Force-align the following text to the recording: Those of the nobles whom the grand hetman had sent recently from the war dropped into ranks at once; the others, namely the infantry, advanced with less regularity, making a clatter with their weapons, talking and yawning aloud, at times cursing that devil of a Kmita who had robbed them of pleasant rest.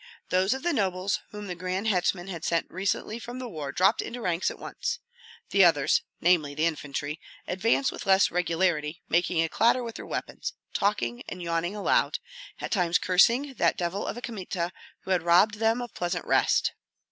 Those 0.29 0.55
of 0.55 0.63
the 0.63 0.73
nobles 0.73 1.19
whom 1.29 1.45
the 1.45 1.53
grand 1.53 1.87
hetman 1.87 2.27
had 2.27 2.43
sent 2.43 2.65
recently 2.71 3.19
from 3.19 3.37
the 3.37 3.47
war 3.47 3.71
dropped 3.71 4.01
into 4.01 4.19
ranks 4.19 4.49
at 4.49 4.57
once; 4.57 4.97
the 5.51 5.63
others, 5.63 6.01
namely 6.19 6.55
the 6.55 6.65
infantry, 6.65 7.19
advanced 7.47 7.91
with 7.91 8.07
less 8.07 8.31
regularity, 8.31 9.03
making 9.07 9.43
a 9.43 9.47
clatter 9.47 9.83
with 9.83 9.97
their 9.97 10.07
weapons, 10.07 10.53
talking 10.73 11.21
and 11.29 11.43
yawning 11.43 11.75
aloud, 11.75 12.17
at 12.59 12.71
times 12.71 12.97
cursing 12.97 13.53
that 13.59 13.77
devil 13.77 14.07
of 14.07 14.17
a 14.17 14.23
Kmita 14.23 14.71
who 15.01 15.11
had 15.11 15.21
robbed 15.21 15.59
them 15.59 15.83
of 15.83 15.93
pleasant 15.93 16.25
rest. 16.25 16.71